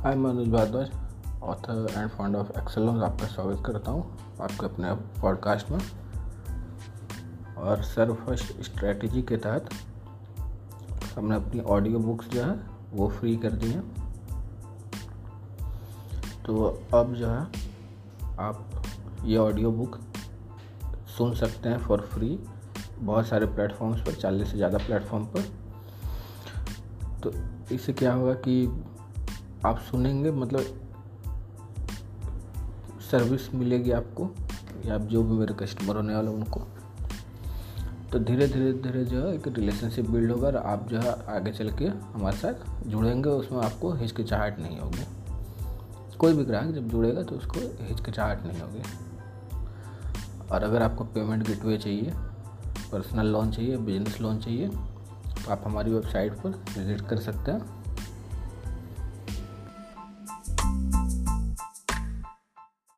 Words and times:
हाय 0.00 0.14
मैं 0.14 0.30
Anuj 0.30 0.48
Bhardwaj 0.48 0.90
author 1.42 1.86
and 1.96 2.10
founder 2.10 2.38
of 2.38 2.50
Excelonce 2.58 3.02
आपका 3.02 3.26
स्वागत 3.26 3.62
करता 3.66 3.90
हूँ 3.90 4.18
आपके 4.40 4.66
अपने 4.66 4.92
पॉडकास्ट 5.20 5.70
में। 5.70 5.78
और 7.58 7.82
सर्व 7.82 8.14
फ़र्स्ट 8.14 8.62
स्ट्रेटजी 8.62 9.22
के 9.22 9.36
तहत 9.36 9.68
हमने 11.18 11.36
अपनी 11.36 11.60
ऑडियो 11.60 11.98
बुक्स 11.98 12.28
जो 12.28 12.42
है, 12.42 12.60
वो 12.92 13.08
फ्री 13.08 13.36
कर 13.36 13.50
दी 13.50 13.70
हैं। 13.70 13.82
तो 16.46 16.64
अब 16.94 17.14
जो 17.14 17.26
है, 17.26 17.46
आप 18.38 18.82
ये 19.24 19.36
ऑडियो 19.36 19.70
बुक 19.70 20.00
सुन 21.18 21.34
सकते 21.34 21.68
हैं 21.68 21.78
फॉर 21.78 22.00
फ्री 22.00 22.38
बहुत 22.98 23.26
सारे 23.26 23.46
प्लेटफॉर्म्स 23.46 24.00
पर, 24.00 24.12
चालीस 24.12 24.50
से 24.50 24.56
ज़्यादा 24.56 24.78
प्लेटफॉर्म 24.78 25.24
पर। 25.26 25.52
तो 27.20 27.32
इससे 27.74 27.92
क्या 27.92 28.12
होगा 28.12 28.34
कि 28.34 28.86
आप 29.66 29.78
सुनेंगे 29.80 30.30
मतलब 30.30 30.60
सर्विस 33.10 33.54
मिलेगी 33.54 33.90
आपको, 33.90 34.28
या 34.86 34.94
आप 34.94 35.00
जो 35.02 35.22
भी 35.22 35.34
मेरे 35.34 35.54
कस्टमर 35.54 35.96
होने 35.96 36.14
वाले 36.14 36.28
उनको। 36.28 36.60
तो 38.12 38.18
धीरे 38.18 38.46
धीरे 38.48 38.72
धीरे 38.74 39.04
जो 39.04 39.18
है 39.18 39.34
एक 39.34 39.48
रिलेशनशिप 39.48 40.08
बिल्ड 40.10 40.30
होगा 40.32 40.46
और 40.46 40.56
आप 40.56 40.86
जो 40.88 41.00
है 41.00 41.14
आगे 41.28 41.52
चल 41.52 41.70
के 41.70 41.84
हमारे 41.84 42.36
साथ 42.36 42.86
जुड़ेंगे, 42.86 43.28
उसमें 43.28 43.60
आपको 43.60 43.92
हिचकिचाहट 43.92 44.58
नहीं 44.58 44.78
होगी। 44.78 45.04
कोई 46.18 46.32
भी 46.32 46.44
ग्राहक 46.44 46.74
जब 46.74 46.88
जुड़ेगा 46.88 47.22
तो 47.22 47.36
उसको 47.36 47.60
हिचकिचाहट 47.84 48.46
नहीं 48.46 48.60
होगी। 48.60 48.82
और 50.50 50.62
अगर 50.62 50.82
आपको 50.82 51.04
पेमेंट 51.04 51.46
गेटवे 51.46 51.76
चाहिए 51.78 52.12
पर्सनल 52.92 53.26
लोन 53.26 53.50
चाहिए 53.50 53.76
बिज़नेस 53.76 54.20
लोन 54.20 54.38
चाहिए 54.38 54.68
तो 54.68 55.50
आप 55.52 55.62
हमारी 55.64 55.92
वेबसाइट 55.92 56.32
पर 56.32 56.50
विज़िट 56.78 57.00
कर 57.00 57.18
सकते 57.18 57.50
हैं। 57.50 57.89